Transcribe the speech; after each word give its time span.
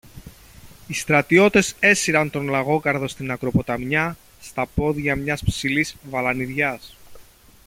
Οι 0.87 0.93
στρατιώτες 0.93 1.75
έσυραν 1.79 2.29
τον 2.29 2.49
Λαγόκαρδο 2.49 3.07
στην 3.07 3.31
ακροποταμιά, 3.31 4.17
στα 4.41 4.65
πόδια 4.65 5.15
μιας 5.15 5.43
ψηλής 5.43 5.95
βαλανιδιάς. 6.09 6.95